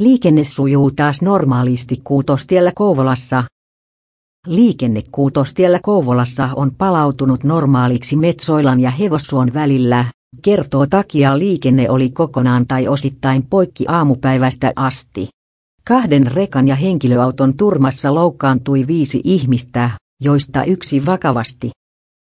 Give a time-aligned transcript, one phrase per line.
[0.00, 3.44] Liikenne sujuu taas normaalisti Kuutostiellä Kouvolassa.
[4.46, 10.04] Liikenne Kuutostiellä Kouvolassa on palautunut normaaliksi Metsoilan ja Hevossuon välillä,
[10.42, 15.28] kertoo takia liikenne oli kokonaan tai osittain poikki aamupäivästä asti.
[15.88, 19.90] Kahden rekan ja henkilöauton turmassa loukkaantui viisi ihmistä,
[20.20, 21.70] joista yksi vakavasti.